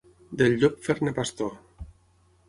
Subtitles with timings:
[0.39, 1.53] Del llop fer-ne pastor.